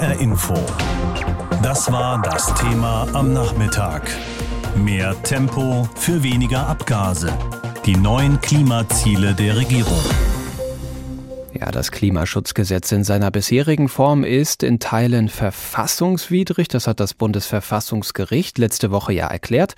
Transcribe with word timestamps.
HR 0.00 0.18
Info. 0.18 0.54
Das 1.62 1.92
war 1.92 2.22
das 2.22 2.54
Thema 2.54 3.06
am 3.12 3.34
Nachmittag. 3.34 4.10
Mehr 4.74 5.14
Tempo 5.24 5.86
für 5.94 6.22
weniger 6.22 6.66
Abgase. 6.66 7.36
Die 7.84 7.96
neuen 7.96 8.40
Klimaziele 8.40 9.34
der 9.34 9.56
Regierung. 9.56 10.00
Ja, 11.52 11.70
das 11.70 11.90
Klimaschutzgesetz 11.90 12.90
in 12.92 13.04
seiner 13.04 13.30
bisherigen 13.30 13.90
Form 13.90 14.24
ist 14.24 14.62
in 14.62 14.78
Teilen 14.78 15.28
verfassungswidrig. 15.28 16.68
Das 16.68 16.86
hat 16.86 16.98
das 16.98 17.12
Bundesverfassungsgericht 17.12 18.56
letzte 18.56 18.90
Woche 18.90 19.12
ja 19.12 19.26
erklärt, 19.26 19.74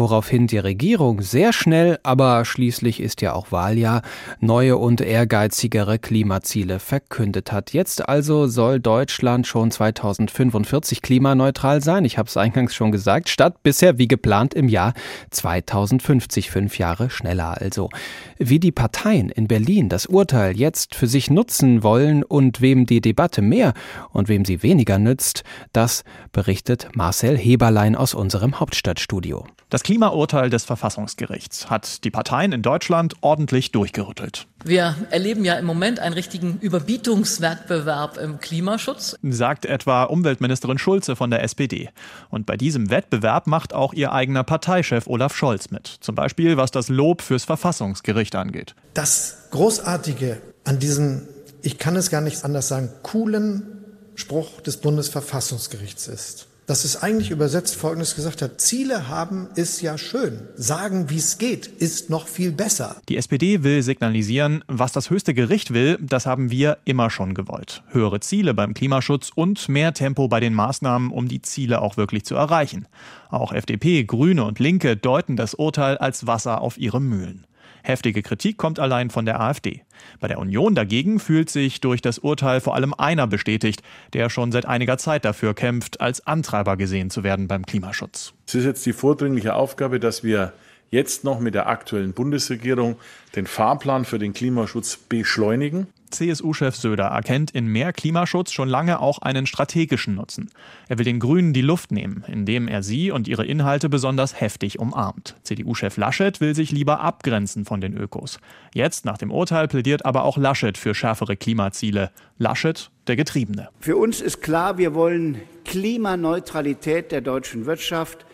woraufhin 0.00 0.46
die 0.46 0.58
Regierung 0.58 1.20
sehr 1.20 1.52
schnell, 1.52 1.98
aber 2.02 2.46
schließlich 2.46 3.00
ist 3.00 3.20
ja 3.20 3.34
auch 3.34 3.52
Wahljahr, 3.52 4.00
neue 4.40 4.78
und 4.78 5.02
ehrgeizigere 5.02 5.98
Klimaziele 5.98 6.80
verkündet 6.80 7.52
hat. 7.52 7.74
Jetzt 7.74 8.08
also 8.08 8.46
soll 8.46 8.80
Deutschland 8.80 9.46
schon 9.46 9.70
2045 9.70 11.02
klimaneutral 11.02 11.82
sein. 11.82 12.06
Ich 12.06 12.16
habe 12.16 12.28
es 12.28 12.38
eingangs 12.38 12.74
schon 12.74 12.92
gesagt, 12.92 13.28
statt 13.28 13.62
bisher 13.62 13.98
wie 13.98 14.08
geplant 14.08 14.54
im 14.54 14.68
Jahr 14.68 14.94
2050, 15.32 16.50
fünf 16.50 16.78
Jahre 16.78 17.10
schneller 17.10 17.60
also. 17.60 17.90
Wie 18.38 18.58
die 18.58 18.72
Parteien 18.72 19.28
in 19.28 19.48
Berlin 19.48 19.90
das 19.90 20.06
Urteil 20.06 20.56
jetzt 20.56 20.94
für 20.94 21.08
sich 21.08 21.30
nutzen 21.30 21.82
wollen 21.82 22.24
und 22.24 22.62
wem 22.62 22.86
die 22.86 23.02
Debatte 23.02 23.42
mehr 23.42 23.74
und 24.12 24.28
wem 24.28 24.46
sie 24.46 24.62
weniger 24.62 24.98
nützt, 24.98 25.44
das 25.74 26.04
berichtet 26.32 26.88
Marcel 26.94 27.36
Heberlein 27.36 27.94
aus 27.94 28.14
unserem 28.14 28.58
Hauptstadtstudio. 28.58 29.44
Das 29.68 29.84
Klimaurteil 29.90 30.50
des 30.50 30.64
Verfassungsgerichts 30.66 31.68
hat 31.68 32.04
die 32.04 32.12
Parteien 32.12 32.52
in 32.52 32.62
Deutschland 32.62 33.14
ordentlich 33.22 33.72
durchgerüttelt. 33.72 34.46
Wir 34.64 34.94
erleben 35.10 35.44
ja 35.44 35.54
im 35.54 35.64
Moment 35.64 35.98
einen 35.98 36.14
richtigen 36.14 36.58
Überbietungswettbewerb 36.60 38.16
im 38.16 38.38
Klimaschutz, 38.38 39.16
sagt 39.20 39.66
etwa 39.66 40.04
Umweltministerin 40.04 40.78
Schulze 40.78 41.16
von 41.16 41.30
der 41.30 41.42
SPD. 41.42 41.88
Und 42.28 42.46
bei 42.46 42.56
diesem 42.56 42.88
Wettbewerb 42.90 43.48
macht 43.48 43.74
auch 43.74 43.92
ihr 43.92 44.12
eigener 44.12 44.44
Parteichef 44.44 45.08
Olaf 45.08 45.34
Scholz 45.34 45.72
mit. 45.72 45.88
Zum 45.88 46.14
Beispiel 46.14 46.56
was 46.56 46.70
das 46.70 46.88
Lob 46.88 47.20
fürs 47.20 47.42
Verfassungsgericht 47.42 48.36
angeht. 48.36 48.76
Das 48.94 49.48
Großartige 49.50 50.40
an 50.62 50.78
diesem, 50.78 51.22
ich 51.62 51.78
kann 51.78 51.96
es 51.96 52.10
gar 52.10 52.20
nicht 52.20 52.44
anders 52.44 52.68
sagen, 52.68 52.90
coolen 53.02 53.66
Spruch 54.14 54.60
des 54.60 54.76
Bundesverfassungsgerichts 54.76 56.06
ist, 56.06 56.46
dass 56.70 56.84
es 56.84 57.02
eigentlich 57.02 57.32
übersetzt 57.32 57.74
Folgendes 57.74 58.14
gesagt 58.14 58.42
hat. 58.42 58.60
Ziele 58.60 59.08
haben 59.08 59.48
ist 59.56 59.82
ja 59.82 59.98
schön. 59.98 60.38
Sagen, 60.54 61.10
wie 61.10 61.16
es 61.16 61.36
geht, 61.36 61.66
ist 61.66 62.10
noch 62.10 62.28
viel 62.28 62.52
besser. 62.52 62.94
Die 63.08 63.16
SPD 63.16 63.64
will 63.64 63.82
signalisieren, 63.82 64.62
was 64.68 64.92
das 64.92 65.10
höchste 65.10 65.34
Gericht 65.34 65.74
will, 65.74 65.98
das 66.00 66.26
haben 66.26 66.52
wir 66.52 66.78
immer 66.84 67.10
schon 67.10 67.34
gewollt. 67.34 67.82
Höhere 67.88 68.20
Ziele 68.20 68.54
beim 68.54 68.72
Klimaschutz 68.72 69.32
und 69.34 69.68
mehr 69.68 69.94
Tempo 69.94 70.28
bei 70.28 70.38
den 70.38 70.54
Maßnahmen, 70.54 71.10
um 71.10 71.26
die 71.26 71.42
Ziele 71.42 71.82
auch 71.82 71.96
wirklich 71.96 72.24
zu 72.24 72.36
erreichen. 72.36 72.86
Auch 73.30 73.52
FDP, 73.52 74.04
Grüne 74.04 74.44
und 74.44 74.60
Linke 74.60 74.96
deuten 74.96 75.34
das 75.34 75.54
Urteil 75.54 75.98
als 75.98 76.28
Wasser 76.28 76.60
auf 76.60 76.78
ihre 76.78 77.00
Mühlen. 77.00 77.48
Heftige 77.82 78.22
Kritik 78.22 78.56
kommt 78.56 78.78
allein 78.78 79.10
von 79.10 79.24
der 79.24 79.40
AfD. 79.40 79.82
Bei 80.20 80.28
der 80.28 80.38
Union 80.38 80.74
dagegen 80.74 81.18
fühlt 81.18 81.50
sich 81.50 81.80
durch 81.80 82.00
das 82.00 82.18
Urteil 82.18 82.60
vor 82.60 82.74
allem 82.74 82.94
einer 82.94 83.26
bestätigt, 83.26 83.82
der 84.12 84.30
schon 84.30 84.52
seit 84.52 84.66
einiger 84.66 84.98
Zeit 84.98 85.24
dafür 85.24 85.54
kämpft, 85.54 86.00
als 86.00 86.26
Antreiber 86.26 86.76
gesehen 86.76 87.10
zu 87.10 87.22
werden 87.24 87.48
beim 87.48 87.64
Klimaschutz. 87.64 88.32
Es 88.46 88.54
ist 88.54 88.64
jetzt 88.64 88.86
die 88.86 88.92
vordringliche 88.92 89.54
Aufgabe, 89.54 90.00
dass 90.00 90.24
wir 90.24 90.52
jetzt 90.90 91.24
noch 91.24 91.40
mit 91.40 91.54
der 91.54 91.68
aktuellen 91.68 92.12
Bundesregierung 92.12 92.96
den 93.36 93.46
Fahrplan 93.46 94.04
für 94.04 94.18
den 94.18 94.32
Klimaschutz 94.32 94.96
beschleunigen. 94.96 95.86
CSU-Chef 96.10 96.76
Söder 96.76 97.04
erkennt 97.04 97.50
in 97.50 97.66
mehr 97.66 97.92
Klimaschutz 97.92 98.52
schon 98.52 98.68
lange 98.68 99.00
auch 99.00 99.18
einen 99.20 99.46
strategischen 99.46 100.14
Nutzen. 100.14 100.50
Er 100.88 100.98
will 100.98 101.04
den 101.04 101.20
Grünen 101.20 101.52
die 101.52 101.62
Luft 101.62 101.92
nehmen, 101.92 102.24
indem 102.26 102.68
er 102.68 102.82
sie 102.82 103.10
und 103.10 103.28
ihre 103.28 103.46
Inhalte 103.46 103.88
besonders 103.88 104.40
heftig 104.40 104.78
umarmt. 104.78 105.36
CDU-Chef 105.42 105.96
Laschet 105.96 106.40
will 106.40 106.54
sich 106.54 106.70
lieber 106.70 107.00
abgrenzen 107.00 107.64
von 107.64 107.80
den 107.80 107.96
Ökos. 107.96 108.38
Jetzt, 108.74 109.04
nach 109.04 109.18
dem 109.18 109.30
Urteil, 109.30 109.68
plädiert 109.68 110.04
aber 110.04 110.24
auch 110.24 110.36
Laschet 110.36 110.76
für 110.76 110.94
schärfere 110.94 111.36
Klimaziele. 111.36 112.10
Laschet, 112.38 112.90
der 113.06 113.16
Getriebene. 113.16 113.68
Für 113.80 113.96
uns 113.96 114.20
ist 114.20 114.40
klar, 114.40 114.78
wir 114.78 114.94
wollen 114.94 115.40
Klimaneutralität 115.64 117.12
der 117.12 117.20
deutschen 117.20 117.66
Wirtschaft 117.66 118.26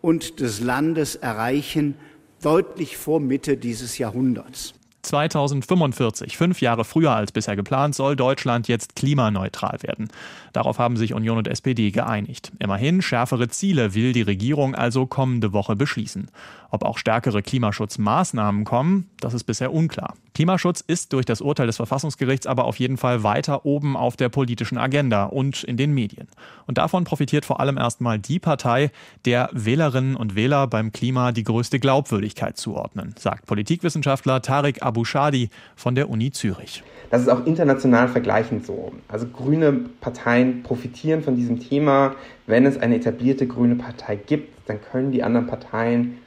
und 0.00 0.40
des 0.40 0.60
Landes 0.60 1.16
erreichen, 1.16 1.94
deutlich 2.42 2.96
vor 2.96 3.20
Mitte 3.20 3.56
dieses 3.56 3.96
Jahrhunderts. 3.96 4.74
2045, 5.04 6.36
fünf 6.36 6.60
Jahre 6.60 6.84
früher 6.84 7.14
als 7.14 7.32
bisher 7.32 7.56
geplant, 7.56 7.94
soll 7.94 8.16
Deutschland 8.16 8.68
jetzt 8.68 8.96
klimaneutral 8.96 9.78
werden. 9.82 10.08
Darauf 10.52 10.78
haben 10.78 10.96
sich 10.96 11.14
Union 11.14 11.38
und 11.38 11.48
SPD 11.48 11.90
geeinigt. 11.90 12.52
Immerhin, 12.58 13.02
schärfere 13.02 13.48
Ziele 13.48 13.94
will 13.94 14.12
die 14.12 14.22
Regierung 14.22 14.74
also 14.74 15.06
kommende 15.06 15.52
Woche 15.52 15.76
beschließen. 15.76 16.28
Ob 16.70 16.84
auch 16.84 16.98
stärkere 16.98 17.42
Klimaschutzmaßnahmen 17.42 18.64
kommen, 18.64 19.08
das 19.20 19.34
ist 19.34 19.44
bisher 19.44 19.72
unklar. 19.72 20.14
Klimaschutz 20.34 20.80
ist 20.80 21.12
durch 21.12 21.24
das 21.24 21.40
Urteil 21.40 21.68
des 21.68 21.76
Verfassungsgerichts 21.76 22.48
aber 22.48 22.64
auf 22.64 22.80
jeden 22.80 22.96
Fall 22.96 23.22
weiter 23.22 23.64
oben 23.64 23.96
auf 23.96 24.16
der 24.16 24.28
politischen 24.28 24.78
Agenda 24.78 25.26
und 25.26 25.62
in 25.62 25.76
den 25.76 25.94
Medien. 25.94 26.26
Und 26.66 26.76
davon 26.76 27.04
profitiert 27.04 27.44
vor 27.44 27.60
allem 27.60 27.78
erstmal 27.78 28.18
die 28.18 28.40
Partei, 28.40 28.90
der 29.26 29.48
Wählerinnen 29.52 30.16
und 30.16 30.34
Wähler 30.34 30.66
beim 30.66 30.90
Klima 30.90 31.30
die 31.30 31.44
größte 31.44 31.78
Glaubwürdigkeit 31.78 32.56
zuordnen, 32.56 33.14
sagt 33.16 33.46
Politikwissenschaftler 33.46 34.42
Tarek 34.42 34.82
Abu 34.82 35.04
Shadi 35.04 35.50
von 35.76 35.94
der 35.94 36.10
Uni 36.10 36.32
Zürich. 36.32 36.82
Das 37.10 37.22
ist 37.22 37.28
auch 37.28 37.46
international 37.46 38.08
vergleichend 38.08 38.66
so. 38.66 38.92
Also 39.06 39.28
grüne 39.28 39.72
Parteien 40.00 40.64
profitieren 40.64 41.22
von 41.22 41.36
diesem 41.36 41.60
Thema. 41.60 42.16
Wenn 42.48 42.66
es 42.66 42.76
eine 42.76 42.96
etablierte 42.96 43.46
grüne 43.46 43.76
Partei 43.76 44.16
gibt, 44.16 44.68
dann 44.68 44.80
können 44.80 45.12
die 45.12 45.22
anderen 45.22 45.46
Parteien 45.46 46.18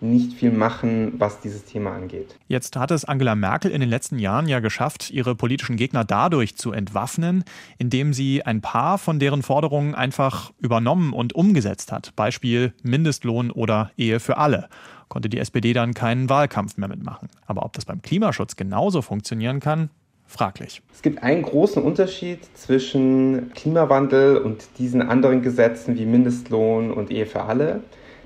nicht 0.00 0.34
viel 0.34 0.50
machen, 0.50 1.14
was 1.18 1.40
dieses 1.40 1.64
Thema 1.64 1.94
angeht. 1.94 2.36
Jetzt 2.48 2.76
hat 2.76 2.90
es 2.90 3.04
Angela 3.04 3.34
Merkel 3.34 3.70
in 3.70 3.80
den 3.80 3.88
letzten 3.88 4.18
Jahren 4.18 4.46
ja 4.46 4.60
geschafft, 4.60 5.10
ihre 5.10 5.34
politischen 5.34 5.76
Gegner 5.76 6.04
dadurch 6.04 6.56
zu 6.56 6.72
entwaffnen, 6.72 7.44
indem 7.78 8.12
sie 8.12 8.44
ein 8.44 8.60
paar 8.60 8.98
von 8.98 9.18
deren 9.18 9.42
Forderungen 9.42 9.94
einfach 9.94 10.52
übernommen 10.58 11.12
und 11.12 11.34
umgesetzt 11.34 11.92
hat. 11.92 12.14
Beispiel 12.14 12.74
Mindestlohn 12.82 13.50
oder 13.50 13.90
Ehe 13.96 14.20
für 14.20 14.36
alle. 14.36 14.68
Konnte 15.08 15.28
die 15.28 15.38
SPD 15.38 15.72
dann 15.72 15.94
keinen 15.94 16.28
Wahlkampf 16.28 16.76
mehr 16.76 16.88
mitmachen. 16.88 17.28
Aber 17.46 17.64
ob 17.64 17.72
das 17.72 17.84
beim 17.84 18.02
Klimaschutz 18.02 18.56
genauso 18.56 19.02
funktionieren 19.02 19.60
kann, 19.60 19.90
fraglich. 20.26 20.82
Es 20.92 21.02
gibt 21.02 21.22
einen 21.22 21.42
großen 21.42 21.82
Unterschied 21.82 22.40
zwischen 22.54 23.52
Klimawandel 23.54 24.38
und 24.38 24.66
diesen 24.78 25.00
anderen 25.00 25.42
Gesetzen 25.42 25.96
wie 25.96 26.04
Mindestlohn 26.04 26.90
und 26.90 27.10
Ehe 27.10 27.26
für 27.26 27.42
alle, 27.44 27.82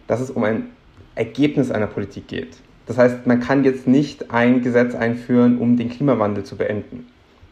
dass 0.06 0.20
es 0.20 0.30
um 0.30 0.42
ein 0.44 0.70
Ergebnis 1.14 1.70
einer 1.70 1.86
Politik 1.86 2.28
geht. 2.28 2.56
Das 2.86 2.98
heißt, 2.98 3.26
man 3.26 3.40
kann 3.40 3.64
jetzt 3.64 3.86
nicht 3.86 4.30
ein 4.30 4.62
Gesetz 4.62 4.94
einführen, 4.94 5.58
um 5.58 5.76
den 5.76 5.90
Klimawandel 5.90 6.44
zu 6.44 6.56
beenden. 6.56 7.06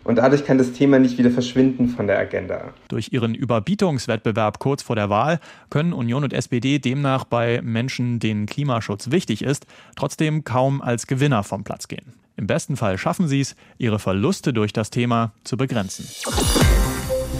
Und 0.08 0.16
dadurch 0.16 0.44
kann 0.44 0.56
das 0.56 0.72
Thema 0.72 0.98
nicht 0.98 1.18
wieder 1.18 1.30
verschwinden 1.30 1.88
von 1.88 2.06
der 2.06 2.18
Agenda. 2.18 2.72
Durch 2.88 3.12
ihren 3.12 3.34
Überbietungswettbewerb 3.34 4.58
kurz 4.58 4.82
vor 4.82 4.96
der 4.96 5.10
Wahl 5.10 5.38
können 5.68 5.92
Union 5.92 6.24
und 6.24 6.32
SPD 6.32 6.78
demnach 6.78 7.24
bei 7.24 7.60
Menschen, 7.62 8.18
denen 8.18 8.46
Klimaschutz 8.46 9.10
wichtig 9.10 9.42
ist, 9.42 9.66
trotzdem 9.96 10.44
kaum 10.44 10.80
als 10.80 11.06
Gewinner 11.06 11.42
vom 11.42 11.62
Platz 11.62 11.88
gehen. 11.88 12.14
Im 12.36 12.46
besten 12.46 12.76
Fall 12.76 12.96
schaffen 12.96 13.28
sie 13.28 13.40
es, 13.40 13.54
ihre 13.76 13.98
Verluste 13.98 14.52
durch 14.52 14.72
das 14.72 14.90
Thema 14.90 15.32
zu 15.44 15.56
begrenzen. 15.56 16.06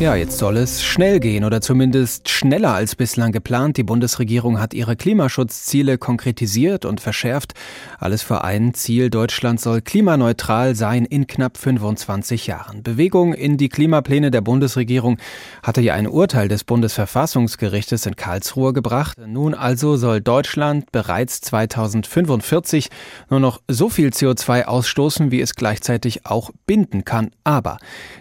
Ja, 0.01 0.15
jetzt 0.15 0.39
soll 0.39 0.59
es 0.59 0.85
schnell 0.85 1.19
gehen 1.19 1.43
oder 1.43 1.61
zumindest 1.61 2.29
schneller 2.29 2.73
als 2.73 2.95
bislang 2.95 3.33
geplant. 3.33 3.79
Die 3.79 3.83
Bundesregierung 3.83 4.61
hat 4.61 4.73
ihre 4.73 4.95
Klimaschutzziele 4.95 5.99
konkretisiert 5.99 6.85
und 6.85 7.01
verschärft. 7.01 7.55
Alles 7.99 8.23
für 8.23 8.45
ein 8.45 8.75
Ziel. 8.75 9.11
Deutschland 9.11 9.61
soll 9.61 9.81
klimaneutral 9.81 10.77
sein 10.77 11.05
in 11.05 11.27
knapp 11.27 11.59
25 11.59 12.47
Jahren. 12.47 12.85
Bewegung 12.85 13.35
in 13.35 13.57
die 13.57 13.69
Klimapläne 13.69 14.31
der 14.31 14.41
Bundesregierung 14.41 15.19
hatte 15.65 15.81
ja 15.81 15.95
ein 15.95 16.07
Urteil 16.07 16.47
des 16.47 16.63
Bundesverfassungsgerichtes 16.63 18.07
in 18.07 18.15
Karlsruhe 18.15 18.73
gebracht. 18.73 19.19
Nun 19.27 19.53
also 19.53 19.97
soll 19.97 20.21
Deutschland 20.21 20.93
bereits 20.93 21.41
2045 21.41 22.91
nur 23.31 23.41
noch 23.41 23.61
so 23.67 23.89
viel 23.89 24.11
CO2 24.11 24.63
ausstoßen, 24.67 25.33
wie 25.33 25.41
es 25.41 25.57
gleichzeitig 25.57 26.25
auch 26.25 26.53
binden 26.67 27.05
kann. 27.05 27.33
Aber 27.43 27.79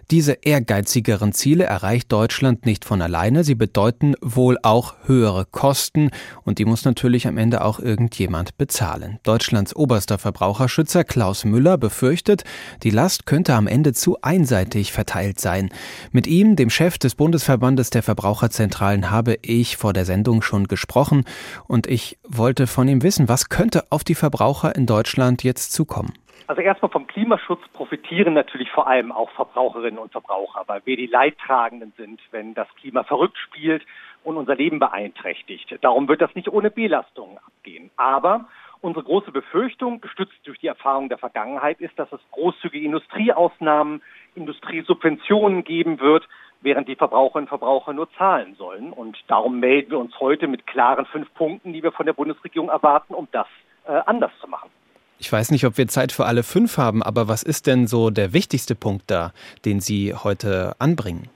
diese 0.10 0.40
ehrgeizigeren 0.42 1.34
Ziele 1.34 1.67
erreicht 1.68 2.12
Deutschland 2.12 2.66
nicht 2.66 2.86
von 2.86 3.02
alleine. 3.02 3.44
Sie 3.44 3.56
bedeuten 3.56 4.16
wohl 4.22 4.58
auch 4.64 4.96
höhere 5.06 5.46
Kosten 5.46 6.10
und 6.44 6.60
die 6.60 6.66
muss 6.66 6.86
natürlich 6.86 7.28
am 7.28 7.38
Ende 7.38 7.64
auch 7.64 7.80
irgendjemand 7.80 8.58
bezahlen. 8.58 9.20
Deutschlands 9.24 9.76
oberster 9.76 10.18
Verbraucherschützer 10.18 11.04
Klaus 11.04 11.46
Müller 11.46 11.78
befürchtet, 11.78 12.44
die 12.84 12.90
Last 12.90 13.26
könnte 13.26 13.54
am 13.54 13.68
Ende 13.68 13.94
zu 13.94 14.18
einseitig 14.22 14.92
verteilt 14.92 15.40
sein. 15.40 15.70
Mit 16.12 16.28
ihm, 16.28 16.56
dem 16.56 16.70
Chef 16.70 16.98
des 16.98 17.16
Bundesverbandes 17.16 17.90
der 17.90 18.04
Verbraucherzentralen, 18.04 19.12
habe 19.12 19.38
ich 19.42 19.78
vor 19.78 19.94
der 19.94 20.06
Sendung 20.06 20.42
schon 20.42 20.68
gesprochen 20.68 21.24
und 21.68 21.88
ich 21.88 22.18
wollte 22.28 22.68
von 22.68 22.88
ihm 22.88 23.04
wissen, 23.04 23.28
was 23.28 23.50
könnte 23.50 23.92
auf 23.92 24.04
die 24.04 24.16
Verbraucher 24.16 24.76
in 24.76 24.86
Deutschland 24.86 25.44
jetzt 25.44 25.74
zukommen. 25.74 26.14
Also 26.46 26.62
erstmal 26.62 26.92
vom 26.92 27.08
Klimaschutz 27.08 27.62
profitieren 27.74 28.34
natürlich 28.34 28.72
vor 28.72 28.88
allem 28.88 29.12
auch 29.12 29.30
Verbraucherinnen 29.32 30.00
und 30.00 30.12
Verbraucher, 30.12 30.64
weil 30.68 30.82
wir 30.86 30.96
die 30.96 31.08
Leidtragenden 31.08 31.94
sind, 31.98 32.22
wenn 32.32 32.54
das 32.54 32.68
Klima 32.76 33.04
verrückt 33.04 33.38
spielt 33.38 33.84
und 34.24 34.38
unser 34.38 34.56
Leben 34.56 34.80
beeinträchtigt. 34.80 35.78
Darum 35.82 36.08
wird 36.08 36.22
das 36.22 36.36
nicht 36.36 36.50
ohne 36.50 36.70
Belastungen 36.70 37.38
abgehen. 37.38 37.90
Aber 37.98 38.46
unsere 38.82 39.04
große 39.04 39.32
Befürchtung, 39.32 40.02
gestützt 40.02 40.36
durch 40.46 40.60
die 40.60 40.68
Erfahrung 40.68 41.10
der 41.10 41.18
Vergangenheit, 41.18 41.82
ist, 41.82 41.98
dass 41.98 42.12
es 42.12 42.20
großzügige 42.32 42.86
Industrieausnahmen, 42.86 44.02
Industriesubventionen 44.36 45.64
geben 45.64 46.00
wird, 46.00 46.28
während 46.62 46.88
die 46.88 46.96
Verbraucherinnen 46.96 47.46
und 47.46 47.50
Verbraucher 47.50 47.94
nur 47.94 48.12
zahlen 48.14 48.56
sollen. 48.56 48.92
Und 48.92 49.18
darum 49.28 49.60
melden 49.60 49.92
wir 49.92 50.00
uns 50.00 50.20
heute 50.20 50.48
mit 50.48 50.68
klaren 50.68 51.06
fünf 51.06 51.34
Punkten, 51.34 51.74
die 51.74 51.84
wir 51.84 51.92
von 51.92 52.06
der 52.06 52.14
Bundesregierung 52.14 52.70
erwarten, 52.70 53.14
um 53.14 53.28
das 53.32 53.48
äh, 53.88 54.02
anders 54.06 54.32
zu 54.40 54.48
machen. 54.48 54.70
Ich 55.20 55.32
weiß 55.32 55.52
nicht, 55.52 55.66
ob 55.66 55.78
wir 55.78 55.88
Zeit 55.88 56.12
für 56.12 56.26
alle 56.26 56.44
fünf 56.44 56.78
haben, 56.78 57.02
aber 57.02 57.28
was 57.28 57.42
ist 57.42 57.66
denn 57.66 57.88
so 57.88 58.12
der 58.12 58.34
wichtigste 58.34 58.76
Punkt 58.76 59.06
da, 59.08 59.34
den 59.66 59.80
Sie 59.80 60.14
heute 60.14 60.76
anbringen? 60.78 61.30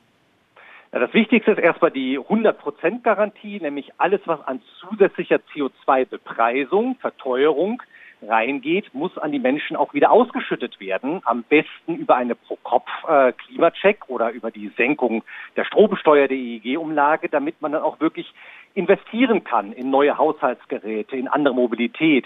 Ja, 0.93 0.99
das 0.99 1.13
Wichtigste 1.13 1.51
ist 1.51 1.57
erstmal 1.57 1.89
die 1.89 2.19
100%-Garantie, 2.19 3.59
nämlich 3.59 3.91
alles, 3.97 4.21
was 4.25 4.45
an 4.45 4.61
zusätzlicher 4.79 5.39
CO2-Bepreisung, 5.53 6.97
Verteuerung 6.99 7.81
reingeht, 8.21 8.93
muss 8.93 9.17
an 9.17 9.31
die 9.31 9.39
Menschen 9.39 9.75
auch 9.75 9.93
wieder 9.93 10.11
ausgeschüttet 10.11 10.79
werden. 10.79 11.21
Am 11.25 11.43
besten 11.43 11.95
über 11.95 12.15
eine 12.17 12.35
Pro-Kopf-Klimacheck 12.35 14.09
oder 14.09 14.31
über 14.31 14.51
die 14.51 14.71
Senkung 14.77 15.23
der 15.55 15.65
Stromsteuer 15.65 16.27
der 16.27 16.37
EEG-Umlage, 16.37 17.29
damit 17.29 17.61
man 17.61 17.71
dann 17.71 17.81
auch 17.81 17.99
wirklich 17.99 18.31
investieren 18.75 19.43
kann 19.43 19.73
in 19.73 19.89
neue 19.89 20.17
Haushaltsgeräte, 20.17 21.15
in 21.15 21.27
andere 21.27 21.55
Mobilität. 21.55 22.25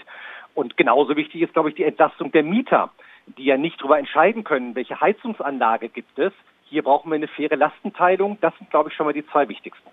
Und 0.56 0.78
genauso 0.78 1.14
wichtig 1.16 1.42
ist, 1.42 1.52
glaube 1.52 1.68
ich, 1.68 1.74
die 1.74 1.84
Entlastung 1.84 2.32
der 2.32 2.42
Mieter, 2.42 2.90
die 3.36 3.44
ja 3.44 3.58
nicht 3.58 3.78
darüber 3.78 3.98
entscheiden 3.98 4.42
können, 4.42 4.74
welche 4.74 4.98
Heizungsanlage 4.98 5.90
gibt 5.90 6.18
es. 6.18 6.32
Hier 6.64 6.82
brauchen 6.82 7.10
wir 7.10 7.16
eine 7.16 7.28
faire 7.28 7.56
Lastenteilung. 7.56 8.38
Das 8.40 8.56
sind, 8.56 8.70
glaube 8.70 8.88
ich, 8.88 8.96
schon 8.96 9.04
mal 9.04 9.12
die 9.12 9.26
zwei 9.26 9.48
wichtigsten. 9.48 9.88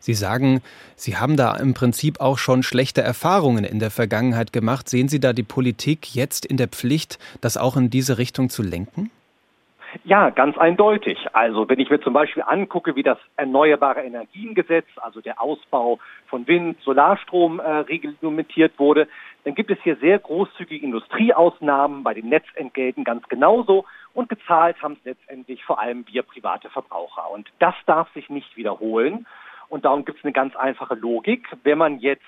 Sie 0.00 0.14
sagen, 0.14 0.62
Sie 0.96 1.16
haben 1.16 1.36
da 1.36 1.54
im 1.56 1.74
Prinzip 1.74 2.20
auch 2.20 2.38
schon 2.38 2.62
schlechte 2.62 3.02
Erfahrungen 3.02 3.64
in 3.64 3.80
der 3.80 3.90
Vergangenheit 3.90 4.52
gemacht. 4.52 4.88
Sehen 4.88 5.08
Sie 5.08 5.20
da 5.20 5.34
die 5.34 5.42
Politik 5.42 6.14
jetzt 6.14 6.46
in 6.46 6.56
der 6.56 6.68
Pflicht, 6.68 7.18
das 7.42 7.58
auch 7.58 7.76
in 7.76 7.90
diese 7.90 8.16
Richtung 8.16 8.48
zu 8.48 8.62
lenken? 8.62 9.10
Ja, 10.04 10.30
ganz 10.30 10.56
eindeutig. 10.58 11.18
Also 11.32 11.68
wenn 11.68 11.80
ich 11.80 11.90
mir 11.90 12.00
zum 12.00 12.12
Beispiel 12.12 12.42
angucke, 12.46 12.94
wie 12.94 13.02
das 13.02 13.18
Erneuerbare 13.36 14.02
Energiengesetz, 14.02 14.86
also 14.96 15.20
der 15.20 15.40
Ausbau 15.40 15.98
von 16.26 16.46
Wind, 16.46 16.78
Solarstrom 16.82 17.58
äh, 17.58 17.68
reglementiert 17.68 18.78
wurde, 18.78 19.08
dann 19.44 19.54
gibt 19.54 19.70
es 19.70 19.78
hier 19.82 19.96
sehr 19.96 20.18
großzügige 20.18 20.84
Industrieausnahmen 20.84 22.02
bei 22.02 22.14
den 22.14 22.28
Netzentgelten 22.28 23.04
ganz 23.04 23.26
genauso 23.28 23.84
und 24.14 24.28
gezahlt 24.28 24.80
haben 24.82 24.94
es 24.94 25.04
letztendlich 25.04 25.64
vor 25.64 25.78
allem 25.78 26.04
wir 26.08 26.22
private 26.22 26.70
Verbraucher. 26.70 27.30
Und 27.30 27.48
das 27.58 27.74
darf 27.86 28.12
sich 28.14 28.28
nicht 28.28 28.56
wiederholen. 28.56 29.26
Und 29.68 29.84
darum 29.84 30.04
gibt 30.04 30.18
es 30.18 30.24
eine 30.24 30.32
ganz 30.32 30.56
einfache 30.56 30.94
Logik. 30.94 31.46
Wenn 31.62 31.78
man 31.78 31.98
jetzt 32.00 32.22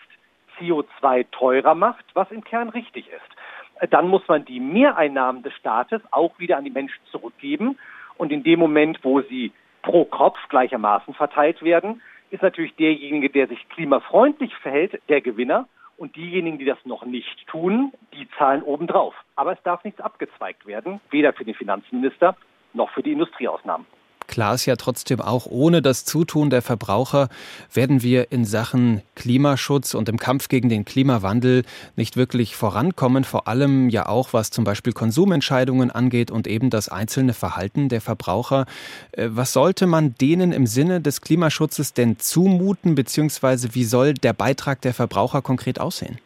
CO2 0.59 1.27
teurer 1.31 1.75
macht, 1.75 2.05
was 2.15 2.31
im 2.31 2.45
Kern 2.45 2.69
richtig 2.69 3.09
ist, 3.09 3.91
dann 3.91 4.09
muss 4.09 4.27
man 4.29 4.45
die 4.45 4.61
Mehreinnahmen 4.61 5.43
des 5.43 5.55
Staates 5.55 6.03
auch 6.11 6.39
wieder 6.39 6.59
an 6.59 6.65
die 6.65 6.71
Menschen 6.71 7.01
zurückgeben. 7.11 7.79
Und 8.19 8.31
in 8.31 8.43
dem 8.43 8.59
Moment, 8.59 9.03
wo 9.03 9.23
sie 9.23 9.53
pro 9.83 10.05
Kopf 10.05 10.39
gleichermaßen 10.51 11.15
verteilt 11.15 11.63
werden, 11.63 12.03
ist 12.31 12.43
natürlich 12.43 12.75
derjenige, 12.77 13.31
der 13.31 13.49
sich 13.49 13.69
klimafreundlich 13.71 14.55
verhält, 14.57 15.01
der 15.09 15.21
Gewinner. 15.21 15.67
Und 16.01 16.17
diejenigen, 16.17 16.57
die 16.59 16.65
das 16.65 16.79
noch 16.87 17.05
nicht 17.05 17.47
tun, 17.47 17.93
die 18.15 18.27
zahlen 18.39 18.63
obendrauf. 18.63 19.15
Aber 19.37 19.53
es 19.53 19.63
darf 19.65 19.85
nichts 19.85 20.01
abgezweigt 20.01 20.65
werden, 20.65 20.99
weder 21.11 21.35
für 21.35 21.45
den 21.45 21.55
Finanzminister 21.55 22.39
noch 22.73 22.89
für 22.89 23.03
die 23.03 23.13
Industrieausnahmen. 23.13 23.87
Klar 24.31 24.55
ist 24.55 24.65
ja 24.65 24.77
trotzdem 24.77 25.21
auch, 25.21 25.47
ohne 25.47 25.83
das 25.83 26.05
Zutun 26.05 26.51
der 26.51 26.63
Verbraucher 26.63 27.29
werden 27.75 28.01
wir 28.01 28.31
in 28.31 28.45
Sachen 28.45 29.03
Klimaschutz 29.17 29.93
und 29.93 30.09
im 30.09 30.21
Kampf 30.21 30.47
gegen 30.47 30.69
den 30.69 30.85
Klimawandel 30.85 31.65
nicht 31.97 32.17
wirklich 32.17 32.55
vorankommen, 32.55 33.25
vor 33.25 33.49
allem 33.49 33.89
ja 33.89 34.07
auch 34.07 34.33
was 34.33 34.53
zum 34.53 34.63
Beispiel 34.63 34.93
Konsumentscheidungen 34.93 35.91
angeht 35.91 36.31
und 36.31 36.47
eben 36.47 36.71
das 36.71 36.89
einzelne 36.89 37.33
Verhalten 37.33 37.89
der 37.89 38.01
Verbraucher. 38.01 38.67
Äh, 39.11 39.31
was 39.31 39.53
sollte 39.53 39.89
man 39.89 40.15
denen 40.21 40.53
im 40.53 40.69
Sinne 40.69 41.01
des 41.01 41.23
Klimaschutzes 41.23 41.93
denn 41.93 42.21
zumuten, 42.21 42.95
beziehungsweise 42.95 43.75
wie 43.75 43.85
soll 43.85 44.15
der 44.15 44.33
Beitrag 44.33 44.81
der 44.81 44.95
Verbraucher 44.95 45.43
konkret 45.43 45.81
aussehen? 45.81 46.19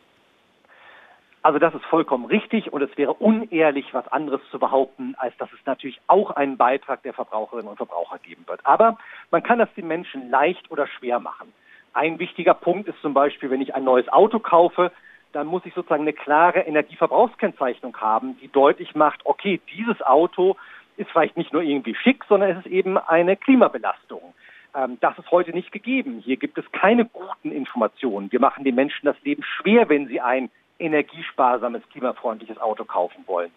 Also 1.45 1.59
das 1.59 1.75
ist 1.75 1.85
vollkommen 1.85 2.25
richtig 2.25 2.73
und 2.73 2.81
es 2.81 2.97
wäre 2.97 3.13
unehrlich, 3.13 3.93
was 3.93 4.09
anderes 4.09 4.41
zu 4.51 4.59
behaupten, 4.59 5.15
als 5.19 5.37
dass 5.37 5.53
es 5.53 5.59
natürlich 5.67 6.01
auch 6.07 6.31
einen 6.31 6.57
Beitrag 6.57 7.03
der 7.03 7.13
Verbraucherinnen 7.13 7.69
und 7.69 7.77
Verbraucher 7.77 8.19
geben 8.19 8.45
wird. 8.47 8.61
Aber 8.65 8.97
man 9.31 9.43
kann 9.43 9.59
das 9.59 9.69
den 9.75 9.87
Menschen 9.87 10.31
leicht 10.31 10.71
oder 10.71 10.87
schwer 10.87 11.21
machen. 11.21 11.53
Ein 11.93 12.19
wichtiger 12.19 12.55
Punkt 12.55 12.89
ist 12.89 12.99
zum 13.03 13.13
Beispiel, 13.13 13.51
wenn 13.51 13.61
ich 13.61 13.75
ein 13.75 13.85
neues 13.85 14.09
Auto 14.09 14.39
kaufe, 14.39 14.91
dann 15.33 15.47
muss 15.47 15.67
ich 15.67 15.75
sozusagen 15.75 16.05
eine 16.05 16.15
klare 16.15 16.61
Energieverbrauchskennzeichnung 16.61 17.95
haben, 17.99 18.39
die 18.41 18.49
deutlich 18.49 18.95
macht, 18.95 19.21
okay, 19.25 19.61
dieses 19.77 20.01
Auto 20.01 20.57
ist 20.97 21.11
vielleicht 21.11 21.37
nicht 21.37 21.53
nur 21.53 21.61
irgendwie 21.61 21.95
schick, 21.95 22.25
sondern 22.27 22.53
es 22.53 22.65
ist 22.65 22.73
eben 22.73 22.97
eine 22.97 23.37
Klimabelastung. 23.37 24.33
Ähm, 24.75 24.97
das 25.03 25.19
ist 25.19 25.31
heute 25.31 25.51
nicht 25.51 25.73
gegeben. 25.73 26.23
Hier 26.25 26.39
gibt 26.39 26.57
es 26.57 26.65
keine 26.73 27.05
guten 27.05 27.53
Informationen. 27.53 28.33
Wir 28.33 28.41
machen 28.41 28.65
den 28.65 28.77
Menschen 28.77 29.05
das 29.05 29.21
Leben 29.25 29.43
schwer, 29.43 29.91
wenn 29.91 30.07
sie 30.07 30.23
ein 30.23 30.49
energiesparsames, 30.79 31.83
klimafreundliches 31.91 32.59
Auto 32.59 32.85
kaufen 32.85 33.25
wollen. 33.27 33.51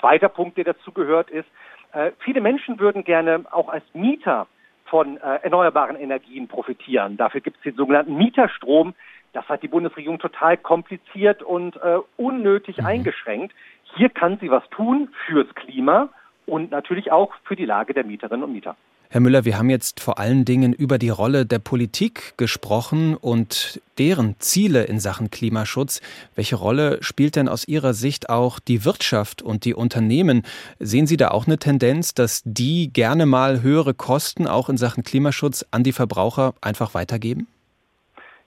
Zweiter 0.00 0.28
Punkt, 0.28 0.56
der 0.56 0.64
dazu 0.64 0.92
gehört, 0.92 1.30
ist, 1.30 1.48
äh, 1.92 2.12
viele 2.20 2.40
Menschen 2.40 2.78
würden 2.78 3.04
gerne 3.04 3.44
auch 3.50 3.68
als 3.68 3.84
Mieter 3.94 4.46
von 4.86 5.16
äh, 5.16 5.40
erneuerbaren 5.42 5.96
Energien 5.96 6.48
profitieren. 6.48 7.16
Dafür 7.16 7.40
gibt 7.40 7.58
es 7.58 7.62
den 7.62 7.76
sogenannten 7.76 8.16
Mieterstrom. 8.16 8.94
Das 9.32 9.48
hat 9.48 9.62
die 9.62 9.68
Bundesregierung 9.68 10.18
total 10.18 10.56
kompliziert 10.56 11.42
und 11.42 11.76
äh, 11.76 11.98
unnötig 12.16 12.78
mhm. 12.78 12.86
eingeschränkt. 12.86 13.54
Hier 13.94 14.10
kann 14.10 14.38
sie 14.38 14.50
was 14.50 14.68
tun 14.70 15.08
fürs 15.26 15.54
Klima 15.54 16.08
und 16.46 16.70
natürlich 16.70 17.12
auch 17.12 17.32
für 17.44 17.56
die 17.56 17.64
Lage 17.64 17.94
der 17.94 18.04
Mieterinnen 18.04 18.44
und 18.44 18.52
Mieter. 18.52 18.76
Herr 19.12 19.20
Müller, 19.20 19.44
wir 19.44 19.58
haben 19.58 19.68
jetzt 19.68 20.00
vor 20.00 20.18
allen 20.18 20.46
Dingen 20.46 20.72
über 20.72 20.96
die 20.96 21.10
Rolle 21.10 21.44
der 21.44 21.58
Politik 21.58 22.32
gesprochen 22.38 23.14
und 23.14 23.78
deren 23.98 24.36
Ziele 24.38 24.84
in 24.84 25.00
Sachen 25.00 25.30
Klimaschutz. 25.30 26.00
Welche 26.34 26.56
Rolle 26.56 26.96
spielt 27.02 27.36
denn 27.36 27.46
aus 27.46 27.68
Ihrer 27.68 27.92
Sicht 27.92 28.30
auch 28.30 28.58
die 28.58 28.86
Wirtschaft 28.86 29.42
und 29.42 29.66
die 29.66 29.74
Unternehmen? 29.74 30.44
Sehen 30.78 31.06
Sie 31.06 31.18
da 31.18 31.28
auch 31.28 31.46
eine 31.46 31.58
Tendenz, 31.58 32.14
dass 32.14 32.40
die 32.46 32.90
gerne 32.90 33.26
mal 33.26 33.60
höhere 33.60 33.92
Kosten 33.92 34.46
auch 34.46 34.70
in 34.70 34.78
Sachen 34.78 35.02
Klimaschutz 35.02 35.66
an 35.70 35.84
die 35.84 35.92
Verbraucher 35.92 36.54
einfach 36.62 36.94
weitergeben? 36.94 37.48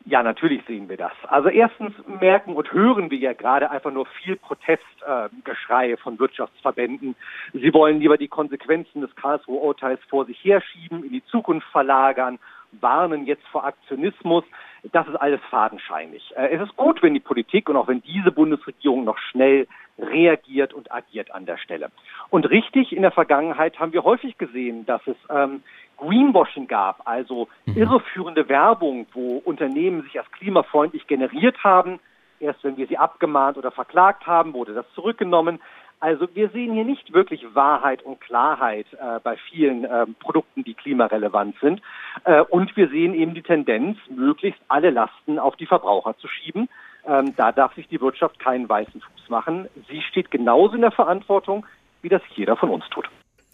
Ja, 0.08 0.22
natürlich 0.22 0.64
sehen 0.68 0.88
wir 0.88 0.98
das. 0.98 1.14
Also 1.28 1.50
erstens 1.50 1.94
merken 2.22 2.54
und 2.54 2.72
hören 2.72 3.10
wir 3.10 3.18
ja 3.18 3.34
gerade 3.34 3.72
einfach 3.72 3.92
nur 3.92 4.06
viel 4.06 4.36
Protestgeschrei 4.36 5.92
äh, 5.92 5.98
von 5.98 6.20
Wirtschaftsverbänden. 6.20 7.16
Sie 7.54 7.74
wollen 7.74 8.00
lieber 8.00 8.16
die 8.18 8.28
Konsequenzen 8.28 9.02
des 9.02 9.16
Karlsruher 9.16 9.64
Urteils 9.64 10.00
vor 10.08 10.26
sich 10.26 10.44
herschieben, 10.44 11.04
in 11.04 11.12
die 11.12 11.26
Zukunft 11.26 11.68
verlagern, 11.72 12.38
warnen 12.80 13.26
jetzt 13.26 13.48
vor 13.48 13.66
Aktionismus. 13.66 14.44
Das 14.92 15.08
ist 15.08 15.16
alles 15.16 15.42
fadenscheinig. 15.50 16.34
Äh, 16.36 16.50
es 16.50 16.62
ist 16.62 16.76
gut, 16.76 17.02
wenn 17.02 17.16
die 17.16 17.20
Politik 17.20 17.68
und 17.68 17.76
auch 17.76 17.88
wenn 17.88 18.04
diese 18.04 18.32
Bundesregierung 18.32 19.06
noch 19.06 19.18
schnell 19.18 19.68
reagiert 19.98 20.74
und 20.74 20.92
agiert 20.92 21.32
an 21.34 21.48
der 21.48 21.58
Stelle. 21.58 21.90
Und 22.30 22.48
richtig, 22.50 22.92
in 22.92 23.02
der 23.02 23.12
Vergangenheit 23.12 23.80
haben 23.80 23.94
wir 23.94 24.04
häufig 24.04 24.38
gesehen, 24.38 24.86
dass 24.86 25.02
es 25.08 25.16
ähm, 25.30 25.64
Greenwashing 25.98 26.68
gab, 26.68 27.02
also 27.06 27.48
mhm. 27.66 27.78
irreführende 27.78 28.48
Werbung, 28.50 29.08
wo 29.14 29.38
Unternehmen 29.38 30.04
sich 30.04 30.20
als 30.20 30.32
klimafreundlich 30.32 31.08
generiert 31.08 31.64
haben. 31.64 32.00
Erst 32.40 32.64
wenn 32.64 32.78
wir 32.78 32.88
sie 32.88 32.98
abgemahnt 32.98 33.58
oder 33.58 33.72
verklagt 33.72 34.28
haben, 34.28 34.54
wurde 34.54 34.74
das 34.74 34.86
zurückgenommen. 34.94 35.60
Also 36.00 36.28
wir 36.34 36.50
sehen 36.50 36.74
hier 36.74 36.84
nicht 36.84 37.14
wirklich 37.14 37.44
Wahrheit 37.56 38.04
und 38.04 38.20
Klarheit 38.20 38.86
äh, 38.94 39.20
bei 39.24 39.38
vielen 39.50 39.86
äh, 39.86 40.06
Produkten, 40.20 40.64
die 40.64 40.74
klimarelevant 40.74 41.56
sind. 41.62 41.82
Äh, 42.26 42.42
und 42.42 42.76
wir 42.76 42.90
sehen 42.90 43.14
eben 43.14 43.34
die 43.34 43.42
Tendenz, 43.42 43.98
möglichst 44.10 44.62
alle 44.68 44.90
Lasten 44.90 45.40
auf 45.40 45.56
die 45.56 45.66
Verbraucher 45.66 46.18
zu 46.18 46.28
schieben. 46.28 46.70
Ähm, 47.08 47.34
da 47.38 47.52
darf 47.52 47.74
sich 47.76 47.88
die 47.88 48.02
Wirtschaft 48.02 48.40
keinen 48.40 48.68
weißen 48.68 49.02
Fuß 49.02 49.30
machen. 49.30 49.68
Sie 49.90 50.02
steht 50.02 50.32
genauso 50.32 50.76
in 50.76 50.82
der 50.82 50.92
Verantwortung, 50.92 51.66
wie 52.02 52.10
das 52.10 52.22
jeder 52.36 52.58
von 52.58 52.70
uns 52.70 52.88
tut. 52.90 53.10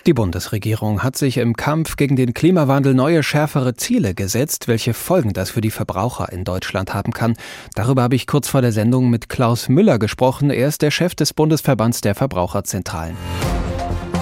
Die 0.07 0.13
Bundesregierung 0.15 1.03
hat 1.03 1.15
sich 1.15 1.37
im 1.37 1.55
Kampf 1.55 1.95
gegen 1.95 2.15
den 2.15 2.33
Klimawandel 2.33 2.95
neue, 2.95 3.21
schärfere 3.21 3.75
Ziele 3.75 4.15
gesetzt. 4.15 4.67
Welche 4.67 4.95
Folgen 4.95 5.33
das 5.33 5.51
für 5.51 5.61
die 5.61 5.69
Verbraucher 5.69 6.31
in 6.31 6.43
Deutschland 6.43 6.95
haben 6.95 7.11
kann, 7.11 7.35
darüber 7.75 8.01
habe 8.01 8.15
ich 8.15 8.25
kurz 8.25 8.47
vor 8.47 8.61
der 8.61 8.71
Sendung 8.71 9.11
mit 9.11 9.29
Klaus 9.29 9.69
Müller 9.69 9.99
gesprochen. 9.99 10.49
Er 10.49 10.67
ist 10.67 10.81
der 10.81 10.89
Chef 10.89 11.13
des 11.13 11.33
Bundesverbands 11.33 12.01
der 12.01 12.15
Verbraucherzentralen. 12.15 13.15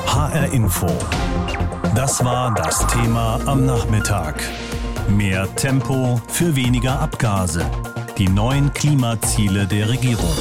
HR 0.06 0.52
Info. 0.52 0.88
Das 1.96 2.24
war 2.26 2.54
das 2.54 2.86
Thema 2.88 3.40
am 3.46 3.66
Nachmittag. 3.66 4.44
Mehr 5.08 5.48
Tempo 5.56 6.22
für 6.28 6.58
weniger 6.58 7.00
Abgase. 7.00 7.66
Die 8.18 8.28
neuen 8.28 8.74
Klimaziele 8.74 9.66
der 9.66 9.88
Regierung. 9.88 10.36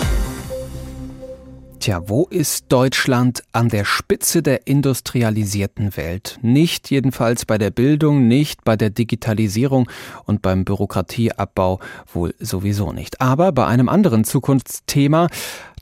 Tja, 1.89 2.03
wo 2.07 2.27
ist 2.29 2.67
Deutschland 2.69 3.43
an 3.53 3.71
der 3.71 3.87
Spitze 3.87 4.43
der 4.43 4.67
industrialisierten 4.67 5.97
Welt? 5.97 6.39
Nicht 6.43 6.91
jedenfalls 6.91 7.47
bei 7.47 7.57
der 7.57 7.71
Bildung, 7.71 8.29
nicht 8.29 8.63
bei 8.63 8.77
der 8.77 8.91
Digitalisierung 8.91 9.89
und 10.27 10.43
beim 10.43 10.67
Bürokratieabbau 10.67 11.81
wohl 12.13 12.35
sowieso 12.41 12.93
nicht. 12.93 13.23
Aber 13.23 13.53
bei 13.53 13.67
einem 13.67 13.89
anderen 13.89 14.25
Zukunftsthema, 14.25 15.29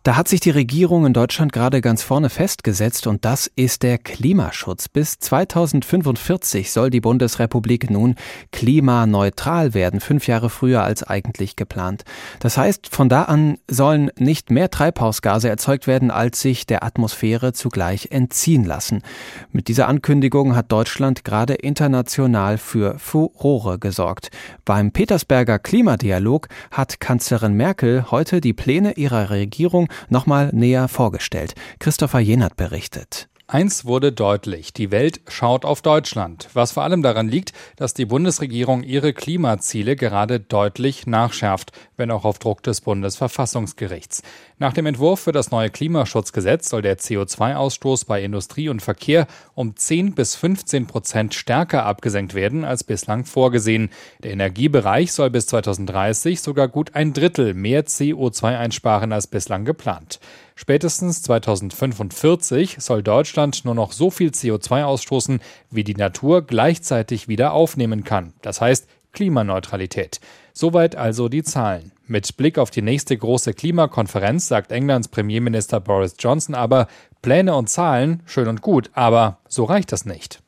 da 0.06 0.14
hat 0.14 0.28
sich 0.28 0.38
die 0.38 0.50
Regierung 0.50 1.04
in 1.04 1.12
Deutschland 1.12 1.52
gerade 1.52 1.80
ganz 1.80 2.04
vorne 2.04 2.30
festgesetzt 2.30 3.08
und 3.08 3.24
das 3.24 3.50
ist 3.56 3.82
der 3.82 3.98
Klimaschutz. 3.98 4.88
Bis 4.88 5.18
2045 5.18 6.70
soll 6.70 6.90
die 6.90 7.00
Bundesrepublik 7.00 7.90
nun 7.90 8.14
klimaneutral 8.52 9.74
werden, 9.74 9.98
fünf 9.98 10.28
Jahre 10.28 10.48
früher 10.48 10.84
als 10.84 11.02
eigentlich 11.02 11.56
geplant. 11.56 12.04
Das 12.38 12.56
heißt, 12.56 12.86
von 12.86 13.08
da 13.08 13.24
an 13.24 13.58
sollen 13.68 14.12
nicht 14.16 14.52
mehr 14.52 14.70
Treibhausgase 14.70 15.48
erzeugt 15.48 15.88
werden, 15.88 16.12
als 16.12 16.40
sich 16.40 16.66
der 16.66 16.84
Atmosphäre 16.84 17.52
zugleich 17.52 18.12
entziehen 18.12 18.64
lassen. 18.64 19.02
Mit 19.50 19.66
dieser 19.66 19.88
Ankündigung 19.88 20.54
hat 20.54 20.70
Deutschland 20.70 21.24
gerade 21.24 21.54
international 21.54 22.58
für 22.58 22.96
Furore 23.00 23.80
gesorgt. 23.80 24.30
Beim 24.64 24.92
Petersberger 24.92 25.58
Klimadialog 25.58 26.46
hat 26.70 27.00
Kanzlerin 27.00 27.54
Merkel 27.54 28.12
heute 28.12 28.40
die 28.40 28.52
Pläne 28.52 28.92
ihrer 28.92 29.30
Regierung 29.30 29.88
nochmal 30.08 30.50
näher 30.52 30.88
vorgestellt. 30.88 31.54
Christopher 31.78 32.20
Jenert 32.20 32.56
berichtet. 32.56 33.28
Eins 33.48 33.84
wurde 33.84 34.10
deutlich, 34.10 34.72
die 34.72 34.90
Welt 34.90 35.20
schaut 35.28 35.64
auf 35.64 35.80
Deutschland, 35.80 36.48
was 36.54 36.72
vor 36.72 36.82
allem 36.82 37.02
daran 37.02 37.28
liegt, 37.28 37.52
dass 37.76 37.94
die 37.94 38.04
Bundesregierung 38.04 38.82
ihre 38.82 39.12
Klimaziele 39.12 39.94
gerade 39.94 40.40
deutlich 40.40 41.06
nachschärft, 41.06 41.70
wenn 41.96 42.10
auch 42.10 42.24
auf 42.24 42.40
Druck 42.40 42.64
des 42.64 42.80
Bundesverfassungsgerichts. 42.80 44.22
Nach 44.58 44.72
dem 44.72 44.86
Entwurf 44.86 45.20
für 45.20 45.30
das 45.30 45.52
neue 45.52 45.70
Klimaschutzgesetz 45.70 46.68
soll 46.68 46.82
der 46.82 46.98
CO2-Ausstoß 46.98 48.06
bei 48.08 48.20
Industrie 48.24 48.68
und 48.68 48.82
Verkehr 48.82 49.28
um 49.54 49.76
10 49.76 50.16
bis 50.16 50.34
15 50.34 50.88
Prozent 50.88 51.32
stärker 51.32 51.86
abgesenkt 51.86 52.34
werden 52.34 52.64
als 52.64 52.82
bislang 52.82 53.24
vorgesehen. 53.24 53.90
Der 54.24 54.32
Energiebereich 54.32 55.12
soll 55.12 55.30
bis 55.30 55.46
2030 55.46 56.40
sogar 56.40 56.66
gut 56.66 56.96
ein 56.96 57.12
Drittel 57.12 57.54
mehr 57.54 57.86
CO2 57.86 58.58
einsparen 58.58 59.12
als 59.12 59.28
bislang 59.28 59.64
geplant. 59.64 60.18
Spätestens 60.58 61.22
2045 61.22 62.78
soll 62.80 63.02
Deutschland 63.02 63.66
nur 63.66 63.74
noch 63.74 63.92
so 63.92 64.10
viel 64.10 64.30
CO2 64.30 64.84
ausstoßen, 64.84 65.40
wie 65.70 65.84
die 65.84 65.94
Natur 65.94 66.46
gleichzeitig 66.46 67.28
wieder 67.28 67.52
aufnehmen 67.52 68.04
kann. 68.04 68.32
Das 68.40 68.62
heißt 68.62 68.88
Klimaneutralität. 69.12 70.18
Soweit 70.54 70.96
also 70.96 71.28
die 71.28 71.42
Zahlen. 71.42 71.92
Mit 72.06 72.38
Blick 72.38 72.56
auf 72.56 72.70
die 72.70 72.80
nächste 72.80 73.16
große 73.16 73.52
Klimakonferenz 73.52 74.48
sagt 74.48 74.72
Englands 74.72 75.08
Premierminister 75.08 75.78
Boris 75.80 76.16
Johnson 76.18 76.54
aber, 76.54 76.86
Pläne 77.26 77.56
und 77.56 77.68
Zahlen, 77.68 78.22
schön 78.24 78.46
und 78.46 78.62
gut, 78.62 78.90
aber 78.92 79.40
so 79.48 79.64
reicht 79.64 79.90
das 79.90 80.04
nicht. 80.04 80.38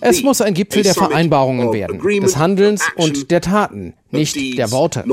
Es 0.00 0.22
muss 0.22 0.40
ein 0.40 0.54
Gipfel 0.54 0.84
der 0.84 0.94
Vereinbarungen 0.94 1.72
werden, 1.72 1.98
des 2.20 2.36
Handelns 2.36 2.84
und 2.94 3.32
der 3.32 3.40
Taten, 3.40 3.94
nicht 4.12 4.36
der 4.56 4.70
Worte. 4.70 5.04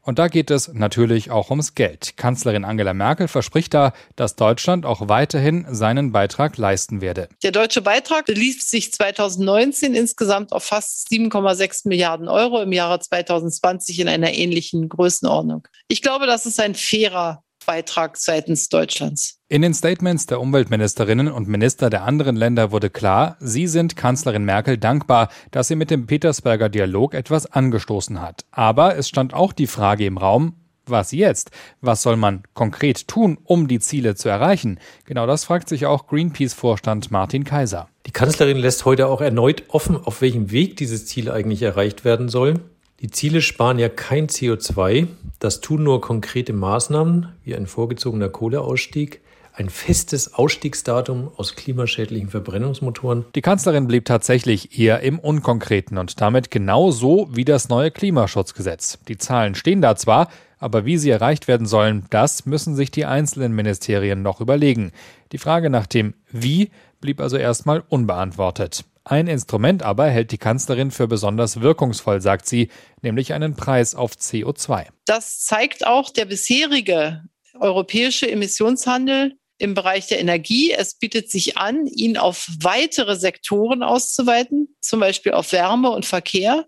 Und 0.00 0.18
da 0.18 0.28
geht 0.28 0.50
es 0.50 0.72
natürlich 0.72 1.30
auch 1.30 1.50
ums 1.50 1.74
Geld. 1.74 2.16
Kanzlerin 2.16 2.64
Angela 2.64 2.94
Merkel 2.94 3.28
verspricht 3.28 3.74
da, 3.74 3.92
dass 4.16 4.34
Deutschland 4.34 4.86
auch 4.86 5.10
weiterhin 5.10 5.66
seinen 5.68 6.10
Beitrag 6.10 6.56
leisten 6.56 7.02
werde. 7.02 7.28
Der 7.42 7.52
deutsche 7.52 7.82
Beitrag 7.82 8.24
belief 8.24 8.62
sich 8.62 8.94
2019 8.94 9.94
insgesamt 9.94 10.52
auf 10.52 10.64
fast 10.64 11.08
7,6 11.12 11.86
Milliarden 11.86 12.28
Euro, 12.28 12.62
im 12.62 12.72
Jahre 12.72 12.98
2020 12.98 14.00
in 14.00 14.08
einer 14.08 14.32
ähnlichen 14.32 14.88
Größenordnung. 14.88 15.68
Ich 15.88 16.00
glaube, 16.00 16.26
das 16.26 16.46
ist 16.46 16.60
ein 16.60 16.74
fairer 16.74 17.43
Beitrag 17.66 18.16
seitens 18.16 18.68
Deutschlands. 18.68 19.38
In 19.48 19.62
den 19.62 19.74
Statements 19.74 20.26
der 20.26 20.40
Umweltministerinnen 20.40 21.30
und 21.30 21.48
Minister 21.48 21.90
der 21.90 22.04
anderen 22.04 22.36
Länder 22.36 22.72
wurde 22.72 22.90
klar, 22.90 23.36
sie 23.40 23.66
sind 23.66 23.96
Kanzlerin 23.96 24.44
Merkel 24.44 24.78
dankbar, 24.78 25.28
dass 25.50 25.68
sie 25.68 25.76
mit 25.76 25.90
dem 25.90 26.06
Petersberger 26.06 26.68
Dialog 26.68 27.14
etwas 27.14 27.46
angestoßen 27.46 28.20
hat. 28.20 28.44
Aber 28.50 28.96
es 28.96 29.08
stand 29.08 29.34
auch 29.34 29.52
die 29.52 29.66
Frage 29.66 30.06
im 30.06 30.18
Raum, 30.18 30.54
was 30.86 31.12
jetzt? 31.12 31.50
Was 31.80 32.02
soll 32.02 32.16
man 32.16 32.42
konkret 32.52 33.08
tun, 33.08 33.38
um 33.44 33.68
die 33.68 33.80
Ziele 33.80 34.14
zu 34.14 34.28
erreichen? 34.28 34.78
Genau 35.06 35.26
das 35.26 35.44
fragt 35.44 35.68
sich 35.68 35.86
auch 35.86 36.06
Greenpeace-Vorstand 36.06 37.10
Martin 37.10 37.44
Kaiser. 37.44 37.88
Die 38.06 38.12
Kanzlerin 38.12 38.58
lässt 38.58 38.84
heute 38.84 39.06
auch 39.06 39.20
erneut 39.20 39.64
offen, 39.68 39.96
auf 39.96 40.20
welchem 40.20 40.50
Weg 40.50 40.76
dieses 40.76 41.06
Ziel 41.06 41.30
eigentlich 41.30 41.62
erreicht 41.62 42.04
werden 42.04 42.28
soll. 42.28 42.60
Die 43.04 43.10
Ziele 43.10 43.42
sparen 43.42 43.78
ja 43.78 43.90
kein 43.90 44.28
CO2, 44.28 45.08
das 45.38 45.60
tun 45.60 45.82
nur 45.82 46.00
konkrete 46.00 46.54
Maßnahmen 46.54 47.28
wie 47.44 47.54
ein 47.54 47.66
vorgezogener 47.66 48.30
Kohleausstieg, 48.30 49.20
ein 49.52 49.68
festes 49.68 50.32
Ausstiegsdatum 50.32 51.30
aus 51.36 51.54
klimaschädlichen 51.54 52.30
Verbrennungsmotoren. 52.30 53.26
Die 53.34 53.42
Kanzlerin 53.42 53.88
blieb 53.88 54.06
tatsächlich 54.06 54.78
eher 54.78 55.00
im 55.00 55.18
Unkonkreten 55.18 55.98
und 55.98 56.18
damit 56.22 56.50
genauso 56.50 57.28
wie 57.30 57.44
das 57.44 57.68
neue 57.68 57.90
Klimaschutzgesetz. 57.90 58.98
Die 59.06 59.18
Zahlen 59.18 59.54
stehen 59.54 59.82
da 59.82 59.96
zwar, 59.96 60.30
aber 60.58 60.86
wie 60.86 60.96
sie 60.96 61.10
erreicht 61.10 61.46
werden 61.46 61.66
sollen, 61.66 62.06
das 62.08 62.46
müssen 62.46 62.74
sich 62.74 62.90
die 62.90 63.04
einzelnen 63.04 63.54
Ministerien 63.54 64.22
noch 64.22 64.40
überlegen. 64.40 64.92
Die 65.32 65.38
Frage 65.38 65.68
nach 65.68 65.86
dem 65.86 66.14
Wie 66.32 66.70
blieb 67.02 67.20
also 67.20 67.36
erstmal 67.36 67.82
unbeantwortet. 67.86 68.86
Ein 69.04 69.26
Instrument 69.26 69.82
aber 69.82 70.08
hält 70.08 70.32
die 70.32 70.38
Kanzlerin 70.38 70.90
für 70.90 71.06
besonders 71.06 71.60
wirkungsvoll, 71.60 72.22
sagt 72.22 72.46
sie, 72.46 72.70
nämlich 73.02 73.34
einen 73.34 73.54
Preis 73.54 73.94
auf 73.94 74.12
CO2. 74.14 74.86
Das 75.04 75.44
zeigt 75.44 75.86
auch 75.86 76.08
der 76.08 76.24
bisherige 76.24 77.22
europäische 77.60 78.30
Emissionshandel 78.30 79.36
im 79.58 79.74
Bereich 79.74 80.06
der 80.06 80.20
Energie. 80.20 80.72
Es 80.72 80.94
bietet 80.94 81.30
sich 81.30 81.58
an, 81.58 81.86
ihn 81.86 82.16
auf 82.16 82.48
weitere 82.60 83.16
Sektoren 83.16 83.82
auszuweiten, 83.82 84.74
zum 84.80 85.00
Beispiel 85.00 85.32
auf 85.32 85.52
Wärme 85.52 85.90
und 85.90 86.06
Verkehr. 86.06 86.66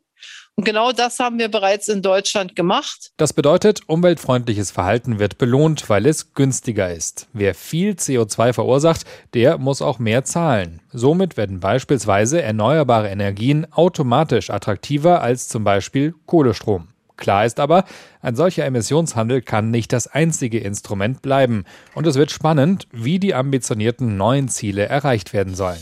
Und 0.59 0.65
genau 0.65 0.91
das 0.91 1.19
haben 1.19 1.39
wir 1.39 1.51
bereits 1.51 1.89
in 1.89 2.01
Deutschland 2.01 2.57
gemacht. 2.57 3.13
Das 3.19 3.35
bedeutet, 3.35 3.81
umweltfreundliches 3.89 4.71
Verhalten 4.71 5.19
wird 5.19 5.37
belohnt, 5.37 5.91
weil 5.91 6.07
es 6.07 6.33
günstiger 6.33 6.91
ist. 6.91 7.29
Wer 7.35 7.55
viel 7.55 7.93
CO2 7.93 8.55
verursacht, 8.55 9.05
der 9.35 9.59
muss 9.59 9.83
auch 9.83 9.99
mehr 9.99 10.25
zahlen. 10.25 10.81
Somit 10.91 11.37
werden 11.37 11.61
beispielsweise 11.61 12.41
erneuerbare 12.41 13.11
Energien 13.11 13.71
automatisch 13.71 14.49
attraktiver 14.49 15.21
als 15.21 15.49
zum 15.49 15.63
Beispiel 15.63 16.15
Kohlestrom. 16.25 16.89
Klar 17.19 17.45
ist 17.45 17.61
aber, 17.61 17.85
ein 18.23 18.35
solcher 18.35 18.65
Emissionshandel 18.65 19.43
kann 19.43 19.71
nicht 19.71 19.93
das 19.93 20.07
einzige 20.07 20.59
Instrument 20.59 21.21
bleiben. 21.21 21.65
Und 21.95 22.07
es 22.07 22.17
wird 22.17 22.31
spannend, 22.31 22.89
wie 22.93 23.19
die 23.19 23.35
ambitionierten 23.35 24.17
neuen 24.17 24.49
Ziele 24.49 24.87
erreicht 24.87 25.35
werden 25.35 25.55
sollen. 25.55 25.81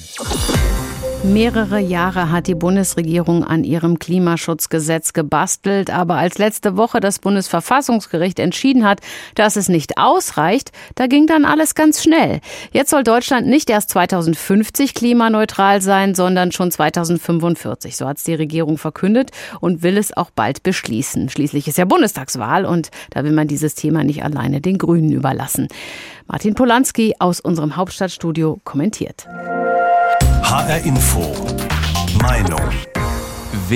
Mehrere 1.24 1.78
Jahre 1.78 2.30
hat 2.30 2.48
die 2.48 2.54
Bundesregierung 2.54 3.44
an 3.44 3.64
ihrem 3.64 3.98
Klimaschutzgesetz 3.98 5.14
gebastelt, 5.14 5.88
aber 5.88 6.16
als 6.16 6.36
letzte 6.36 6.76
Woche 6.76 7.00
das 7.00 7.18
Bundesverfassungsgericht 7.18 8.38
entschieden 8.38 8.84
hat, 8.84 9.00
dass 9.34 9.56
es 9.56 9.70
nicht 9.70 9.96
ausreicht, 9.96 10.70
da 10.96 11.06
ging 11.06 11.26
dann 11.26 11.46
alles 11.46 11.74
ganz 11.74 12.02
schnell. 12.02 12.40
Jetzt 12.72 12.90
soll 12.90 13.04
Deutschland 13.04 13.46
nicht 13.46 13.70
erst 13.70 13.88
2050 13.90 14.92
klimaneutral 14.92 15.80
sein, 15.80 16.14
sondern 16.14 16.52
schon 16.52 16.70
2045. 16.70 17.96
So 17.96 18.06
hat 18.06 18.18
es 18.18 18.24
die 18.24 18.34
Regierung 18.34 18.76
verkündet 18.76 19.30
und 19.60 19.82
will 19.82 19.96
es 19.96 20.14
auch 20.14 20.30
bald 20.30 20.62
beschließen. 20.62 21.30
Schließlich 21.30 21.66
ist 21.66 21.78
ja 21.78 21.86
Bundestagswahl 21.86 22.66
und 22.66 22.90
da 23.10 23.24
will 23.24 23.32
man 23.32 23.48
dieses 23.48 23.74
Thema 23.74 24.04
nicht 24.04 24.22
alleine 24.22 24.60
den 24.60 24.76
Grünen 24.76 25.10
überlassen. 25.10 25.68
Martin 26.26 26.54
Polanski 26.54 27.14
aus 27.18 27.40
unserem 27.40 27.76
Hauptstadtstudio 27.76 28.60
kommentiert. 28.64 29.26
HR 30.64 30.80
Info. 30.86 31.20
Meinung. 32.22 33.03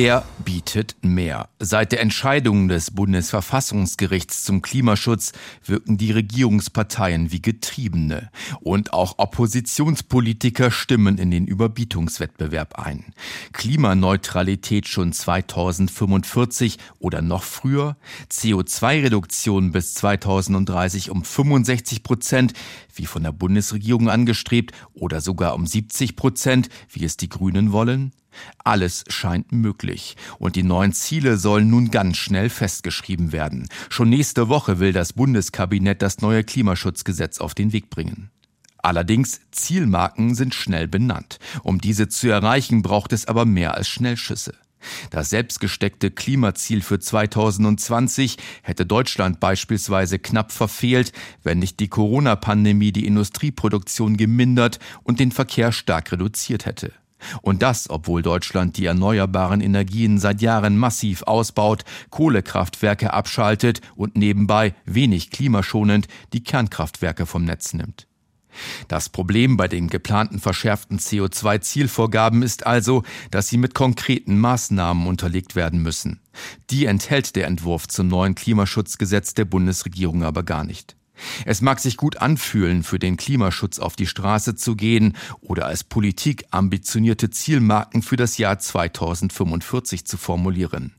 Wer 0.01 0.25
bietet 0.45 0.95
mehr? 1.03 1.49
Seit 1.59 1.91
der 1.91 2.01
Entscheidung 2.01 2.69
des 2.69 2.93
Bundesverfassungsgerichts 2.93 4.45
zum 4.45 4.63
Klimaschutz 4.63 5.33
wirken 5.67 5.99
die 5.99 6.13
Regierungsparteien 6.13 7.33
wie 7.33 7.43
Getriebene. 7.43 8.31
Und 8.61 8.93
auch 8.93 9.19
Oppositionspolitiker 9.19 10.71
stimmen 10.71 11.19
in 11.19 11.33
den 11.33 11.49
Überbietungswettbewerb 11.49 12.79
ein. 12.79 13.07
Klimaneutralität 13.53 14.87
schon 14.87 15.13
2045 15.13 16.79
oder 17.01 17.21
noch 17.21 17.43
früher? 17.43 17.97
CO2-Reduktion 18.31 19.73
bis 19.73 19.95
2030 19.95 21.11
um 21.11 21.25
65 21.25 22.05
Prozent, 22.05 22.53
wie 22.95 23.07
von 23.07 23.25
der 23.25 23.33
Bundesregierung 23.33 24.09
angestrebt, 24.09 24.71
oder 24.95 25.21
sogar 25.21 25.57
um 25.57 25.67
70 25.67 26.15
Prozent, 26.15 26.69
wie 26.89 27.05
es 27.05 27.17
die 27.17 27.29
Grünen 27.29 27.73
wollen? 27.73 28.13
Alles 28.65 29.05
scheint 29.09 29.53
möglich. 29.53 30.17
Und 30.39 30.57
die 30.57 30.63
neuen 30.63 30.93
Ziele 30.93 31.37
sollen 31.37 31.71
nun 31.71 31.91
ganz 31.91 32.17
schnell 32.17 32.51
festgeschrieben 32.51 33.33
werden. 33.33 33.69
Schon 33.89 34.11
nächste 34.11 34.49
Woche 34.49 34.79
will 34.79 34.93
das 34.93 35.13
Bundeskabinett 35.13 36.03
das 36.03 36.21
neue 36.21 36.45
Klimaschutzgesetz 36.45 37.39
auf 37.39 37.55
den 37.55 37.73
Weg 37.73 37.91
bringen. 37.91 38.31
Allerdings, 38.79 39.41
Zielmarken 39.51 40.35
sind 40.35 40.55
schnell 40.55 40.89
benannt. 40.89 41.39
Um 41.63 41.81
diese 41.81 42.09
zu 42.09 42.29
erreichen, 42.29 42.83
braucht 42.83 43.13
es 43.13 43.27
aber 43.27 43.45
mehr 43.45 43.75
als 43.75 43.89
Schnellschüsse. 43.89 44.55
Das 45.11 45.31
selbstgesteckte 45.31 46.11
Klimaziel 46.11 46.83
für 46.83 47.01
2020 47.01 48.37
hätte 48.63 48.87
Deutschland 48.87 49.41
beispielsweise 49.41 50.19
knapp 50.19 50.53
verfehlt, 50.53 51.13
wenn 51.43 51.59
nicht 51.59 51.81
die 51.81 51.89
Corona-Pandemie 51.89 52.93
die 52.93 53.07
Industrieproduktion 53.07 54.17
gemindert 54.17 54.79
und 55.03 55.21
den 55.21 55.33
Verkehr 55.33 55.73
stark 55.73 56.13
reduziert 56.13 56.67
hätte. 56.67 56.93
Und 57.43 57.63
das, 57.63 57.91
obwohl 57.91 58.23
Deutschland 58.23 58.77
die 58.77 58.87
erneuerbaren 58.87 59.61
Energien 59.61 60.19
seit 60.19 60.41
Jahren 60.41 60.77
massiv 60.77 61.23
ausbaut, 61.23 61.85
Kohlekraftwerke 62.11 63.13
abschaltet 63.13 63.81
und 63.97 64.17
nebenbei 64.17 64.75
wenig 64.85 65.31
klimaschonend 65.31 66.09
die 66.33 66.43
Kernkraftwerke 66.43 67.27
vom 67.27 67.45
Netz 67.45 67.75
nimmt. 67.75 68.07
Das 68.89 69.09
Problem 69.09 69.57
bei 69.57 69.69
den 69.69 69.89
geplanten 69.89 70.41
verschärften 70.41 70.99
CO2-Zielvorgaben 70.99 72.43
ist 72.43 72.67
also, 72.67 73.03
dass 73.31 73.49
sie 73.49 73.59
mit 73.59 73.75
konkreten 73.75 74.39
Maßnahmen 74.39 75.07
unterlegt 75.07 75.55
werden 75.55 75.83
müssen. 75.83 76.21
Die 76.71 76.87
enthält 76.87 77.37
der 77.37 77.47
Entwurf 77.47 77.89
zum 77.89 78.09
neuen 78.09 78.35
Klimaschutzgesetz 78.35 79.35
der 79.35 79.45
Bundesregierung 79.45 80.23
aber 80.23 80.43
gar 80.43 80.65
nicht. 80.65 80.98
Es 81.45 81.61
mag 81.61 81.81
sich 81.81 81.97
gut 81.97 82.19
anfühlen, 82.19 82.83
für 82.83 82.99
den 82.99 83.17
Klimaschutz 83.17 83.79
auf 83.79 83.97
die 83.97 84.07
Straße 84.07 84.55
zu 84.55 84.77
gehen 84.77 85.17
oder 85.41 85.67
als 85.67 85.85
Politik 85.85 86.45
ambitionierte 86.51 87.31
Zielmarken 87.31 88.03
für 88.03 88.17
das 88.17 88.39
Jahr 88.39 88.59
2045 88.59 90.05
zu 90.05 90.17
formulieren. 90.17 90.93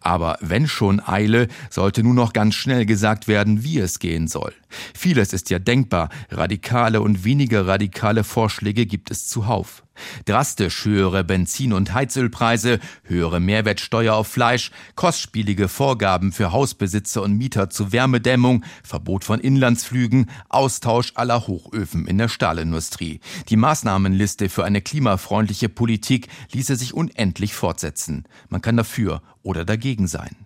Aber 0.00 0.38
wenn 0.40 0.68
schon 0.68 1.00
Eile, 1.00 1.48
sollte 1.70 2.02
nun 2.02 2.16
noch 2.16 2.32
ganz 2.32 2.54
schnell 2.54 2.86
gesagt 2.86 3.28
werden, 3.28 3.64
wie 3.64 3.78
es 3.78 3.98
gehen 3.98 4.28
soll. 4.28 4.52
Vieles 4.94 5.32
ist 5.32 5.50
ja 5.50 5.58
denkbar, 5.58 6.08
radikale 6.30 7.00
und 7.00 7.24
weniger 7.24 7.66
radikale 7.66 8.24
Vorschläge 8.24 8.86
gibt 8.86 9.10
es 9.10 9.28
zuhauf. 9.28 9.82
Drastisch 10.24 10.84
höhere 10.84 11.24
Benzin- 11.24 11.72
und 11.72 11.92
Heizölpreise, 11.94 12.78
höhere 13.04 13.40
Mehrwertsteuer 13.40 14.14
auf 14.14 14.28
Fleisch, 14.28 14.70
kostspielige 14.94 15.68
Vorgaben 15.68 16.32
für 16.32 16.52
Hausbesitzer 16.52 17.22
und 17.22 17.34
Mieter 17.34 17.70
zur 17.70 17.92
Wärmedämmung, 17.92 18.64
Verbot 18.82 19.24
von 19.24 19.40
Inlandsflügen, 19.40 20.30
Austausch 20.48 21.12
aller 21.14 21.46
Hochöfen 21.46 22.06
in 22.06 22.18
der 22.18 22.28
Stahlindustrie. 22.28 23.20
Die 23.48 23.56
Maßnahmenliste 23.56 24.48
für 24.48 24.64
eine 24.64 24.80
klimafreundliche 24.80 25.68
Politik 25.68 26.28
ließe 26.52 26.76
sich 26.76 26.94
unendlich 26.94 27.54
fortsetzen. 27.54 28.24
Man 28.48 28.62
kann 28.62 28.76
dafür 28.76 29.22
oder 29.42 29.64
dagegen 29.64 30.06
sein. 30.06 30.36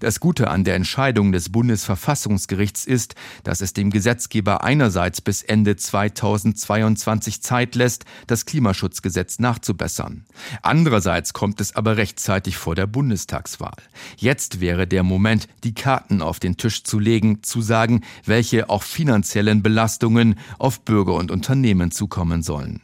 Das 0.00 0.20
Gute 0.20 0.48
an 0.48 0.64
der 0.64 0.74
Entscheidung 0.74 1.32
des 1.32 1.50
Bundesverfassungsgerichts 1.50 2.86
ist, 2.86 3.14
dass 3.44 3.60
es 3.60 3.72
dem 3.72 3.90
Gesetzgeber 3.90 4.62
einerseits 4.62 5.20
bis 5.20 5.42
Ende 5.42 5.76
2022 5.76 7.42
Zeit 7.42 7.74
lässt, 7.74 8.04
das 8.26 8.46
Klimaschutzgesetz 8.46 9.38
nachzubessern. 9.38 10.24
Andererseits 10.62 11.32
kommt 11.32 11.60
es 11.60 11.74
aber 11.74 11.96
rechtzeitig 11.96 12.56
vor 12.56 12.74
der 12.74 12.86
Bundestagswahl. 12.86 13.76
Jetzt 14.16 14.60
wäre 14.60 14.86
der 14.86 15.02
Moment, 15.02 15.48
die 15.64 15.74
Karten 15.74 16.22
auf 16.22 16.40
den 16.40 16.56
Tisch 16.56 16.84
zu 16.84 16.98
legen, 16.98 17.42
zu 17.42 17.60
sagen, 17.60 18.02
welche 18.24 18.70
auch 18.70 18.82
finanziellen 18.82 19.62
Belastungen 19.62 20.38
auf 20.58 20.80
Bürger 20.80 21.14
und 21.14 21.30
Unternehmen 21.30 21.90
zukommen 21.90 22.42
sollen. 22.42 22.80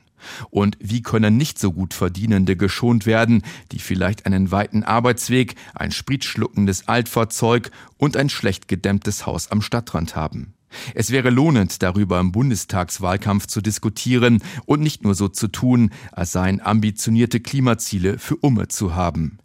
Und 0.50 0.76
wie 0.80 1.02
können 1.02 1.36
nicht 1.36 1.58
so 1.58 1.72
gut 1.72 1.94
Verdienende 1.94 2.56
geschont 2.56 3.06
werden, 3.06 3.42
die 3.72 3.78
vielleicht 3.78 4.26
einen 4.26 4.50
weiten 4.50 4.82
Arbeitsweg, 4.82 5.54
ein 5.74 5.92
spritschluckendes 5.92 6.88
Altfahrzeug 6.88 7.70
und 7.98 8.16
ein 8.16 8.28
schlecht 8.28 8.68
gedämmtes 8.68 9.26
Haus 9.26 9.50
am 9.50 9.62
Stadtrand 9.62 10.16
haben? 10.16 10.54
Es 10.94 11.10
wäre 11.10 11.30
lohnend, 11.30 11.82
darüber 11.82 12.20
im 12.20 12.32
Bundestagswahlkampf 12.32 13.46
zu 13.46 13.60
diskutieren 13.60 14.42
und 14.64 14.80
nicht 14.80 15.04
nur 15.04 15.14
so 15.14 15.28
zu 15.28 15.48
tun, 15.48 15.90
als 16.12 16.32
seien 16.32 16.60
ambitionierte 16.60 17.40
Klimaziele 17.40 18.18
für 18.18 18.36
Umme 18.36 18.68
zu 18.68 18.94
haben. 18.94 19.38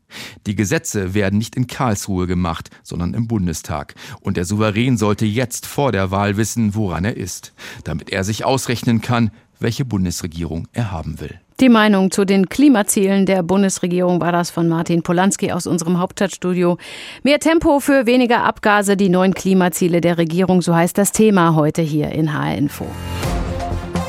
Die 0.45 0.55
Gesetze 0.55 1.13
werden 1.13 1.37
nicht 1.37 1.55
in 1.57 1.67
Karlsruhe 1.67 2.27
gemacht, 2.27 2.69
sondern 2.81 3.13
im 3.13 3.27
Bundestag. 3.27 3.95
Und 4.21 4.37
der 4.37 4.45
Souverän 4.45 4.97
sollte 4.97 5.25
jetzt 5.25 5.65
vor 5.65 5.91
der 5.91 6.11
Wahl 6.11 6.37
wissen, 6.37 6.75
woran 6.75 7.03
er 7.03 7.17
ist, 7.17 7.53
damit 7.83 8.09
er 8.09 8.23
sich 8.23 8.45
ausrechnen 8.45 9.01
kann, 9.01 9.31
welche 9.59 9.85
Bundesregierung 9.85 10.67
er 10.73 10.91
haben 10.91 11.19
will. 11.19 11.39
Die 11.59 11.69
Meinung 11.69 12.11
zu 12.11 12.23
den 12.23 12.49
Klimazielen 12.49 13.25
der 13.25 13.41
Bundesregierung 13.41 14.21
war 14.21 14.31
das 14.31 14.51
von 14.51 14.67
Martin 14.67 15.01
Polanski 15.01 15.51
aus 15.51 15.65
unserem 15.65 15.99
Hauptstadtstudio. 15.99 16.77
Mehr 17.23 17.39
Tempo 17.39 17.79
für 17.79 18.05
weniger 18.05 18.43
Abgase, 18.43 18.95
die 18.95 19.09
neuen 19.09 19.33
Klimaziele 19.33 19.99
der 19.99 20.19
Regierung, 20.19 20.61
so 20.61 20.75
heißt 20.75 20.97
das 20.97 21.11
Thema 21.11 21.55
heute 21.55 21.81
hier 21.81 22.11
in 22.11 22.31
HR 22.31 22.55
Info. 22.55 22.85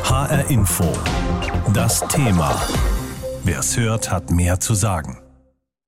HR 0.05 0.51
Info. 0.51 0.85
Das 1.73 2.07
Thema. 2.09 2.55
Wer 3.44 3.61
es 3.61 3.79
hört, 3.79 4.11
hat 4.11 4.31
mehr 4.31 4.61
zu 4.61 4.75
sagen. 4.75 5.18